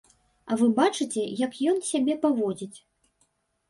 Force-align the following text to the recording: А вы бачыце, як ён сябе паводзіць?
А 0.49 0.57
вы 0.61 0.69
бачыце, 0.79 1.27
як 1.45 1.51
ён 1.75 1.87
сябе 1.93 2.19
паводзіць? 2.27 2.75